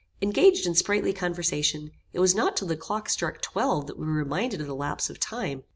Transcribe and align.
Engaged 0.19 0.65
in 0.65 0.73
sprightly 0.73 1.13
conversation, 1.13 1.91
it 2.11 2.19
was 2.19 2.33
not 2.33 2.57
till 2.57 2.67
the 2.67 2.75
clock 2.75 3.07
struck 3.07 3.39
twelve 3.39 3.85
that 3.85 3.99
we 3.99 4.07
were 4.07 4.11
reminded 4.13 4.59
of 4.59 4.65
the 4.65 4.73
lapse 4.73 5.11
of 5.11 5.19
time. 5.19 5.63